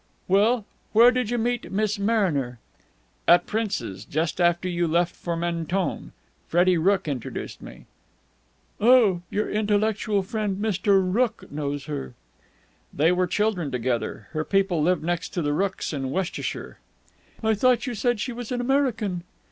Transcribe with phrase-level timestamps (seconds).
[0.27, 2.57] "Well, where did you meet Miss Mariner?"
[3.27, 4.03] "At Prince's.
[4.03, 6.11] Just after you left for Mentone.
[6.47, 7.85] Freddie Rooke introduced me."
[8.79, 11.03] "Oh, your intellectual friend Mr.
[11.13, 12.15] Rooke knows her?"
[12.91, 14.27] "They were children together.
[14.31, 16.79] Her people lived next to the Rookes in Worcestershire."
[17.43, 19.21] "I thought you said she was an American."